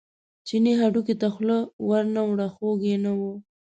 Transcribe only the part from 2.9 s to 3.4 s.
نه و.